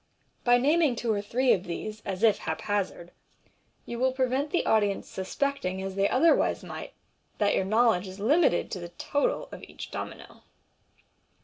By 0.43 0.57
naming 0.57 0.95
one 0.95 1.15
or 1.15 1.21
two 1.21 1.53
of 1.53 1.63
these, 1.65 2.01
as 2.05 2.23
if 2.23 2.39
hap 2.39 2.61
hazard, 2.61 3.11
you 3.85 3.99
will 3.99 4.13
prevent 4.13 4.49
the 4.49 4.65
audience 4.65 5.07
suspecting, 5.07 5.79
as 5.83 5.93
they 5.93 6.09
otherwise 6.09 6.63
might, 6.63 6.93
that 7.37 7.53
four 7.53 7.63
knowledge 7.65 8.07
is 8.07 8.19
limited 8.19 8.71
to 8.71 8.79
the 8.79 8.89
total 8.89 9.47
of 9.51 9.61
each 9.61 9.91
domino. 9.91 10.41